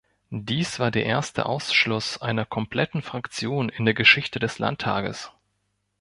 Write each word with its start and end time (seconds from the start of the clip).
Dies 0.31 0.79
war 0.79 0.89
der 0.89 1.05
erste 1.05 1.45
Ausschluss 1.45 2.19
einer 2.19 2.43
kompletten 2.43 3.03
Fraktion 3.03 3.69
in 3.69 3.85
der 3.85 3.93
Geschichte 3.93 4.39
des 4.39 4.57
Landtages. 4.57 5.31